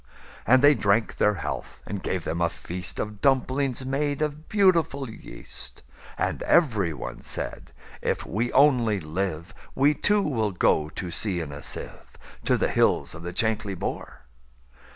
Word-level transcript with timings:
And 0.47 0.63
they 0.63 0.73
drank 0.73 1.17
their 1.17 1.35
health, 1.35 1.83
and 1.85 2.01
gave 2.01 2.23
them 2.23 2.41
a 2.41 2.49
feastOf 2.49 3.21
dumplings 3.21 3.85
made 3.85 4.23
of 4.23 4.49
beautiful 4.49 5.07
yeast; 5.07 5.83
And 6.17 6.41
every 6.41 6.91
one 6.91 7.21
said, 7.23 7.69
"If 8.01 8.25
we 8.25 8.51
only 8.53 8.99
live, 8.99 9.53
We, 9.75 9.93
too, 9.93 10.23
will 10.23 10.53
go 10.53 10.89
to 10.89 11.11
sea 11.11 11.39
in 11.39 11.51
a 11.51 11.61
sieve, 11.61 12.17
To 12.45 12.57
the 12.57 12.69
hills 12.69 13.13
of 13.13 13.21
the 13.21 13.31
Chankly 13.31 13.75
Bore." 13.77 14.21